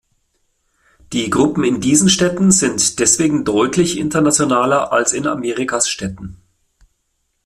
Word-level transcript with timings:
Die 1.13 1.29
Gruppen 1.29 1.63
in 1.63 1.79
diesen 1.79 2.09
Städten 2.09 2.49
sind 2.51 2.97
deswegen 2.97 3.45
deutlich 3.45 3.99
internationaler 3.99 4.91
als 4.91 5.13
in 5.13 5.27
Amerikas 5.27 5.87
Städten. 5.89 6.37